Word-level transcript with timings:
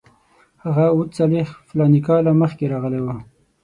هغه 0.63 0.83
اوه 0.93 1.05
څلوېښت 1.17 1.57
فلاني 1.69 1.99
کاله 2.07 2.31
مخکې 2.41 2.65
راغلی 2.73 2.99
وو. 3.01 3.15